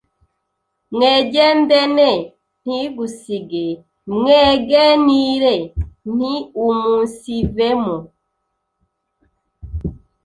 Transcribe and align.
mwegendene 0.93 2.09
ntigusige, 2.63 3.65
mwegenire 4.17 5.55
ntiumunsivemo, 6.13 7.97